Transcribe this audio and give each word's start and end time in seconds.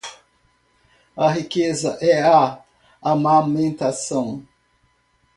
A 1.15 1.27
riqueza 1.31 1.99
é 2.01 2.23
a 2.23 2.59
amamentação 3.03 4.43